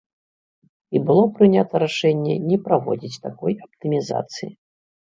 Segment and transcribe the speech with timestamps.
[0.97, 4.55] І было прынята рашэнне не праводзіць такой аптымізацыі.